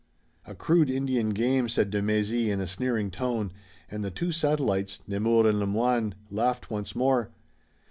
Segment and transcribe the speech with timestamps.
[0.47, 3.51] "A crude Indian game," said de Mézy in a sneering tone,
[3.87, 7.29] and the two satellites, Nemours and Le Moyne, laughed once more.